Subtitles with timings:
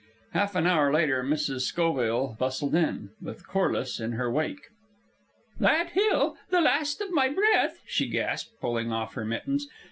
[0.31, 1.67] Half an hour later Mrs.
[1.71, 4.69] Schoville bustled in, with Corliss in her wake.
[5.59, 6.37] "That hill!
[6.49, 9.67] The last of my breath!" she gasped, pulling off her mittens.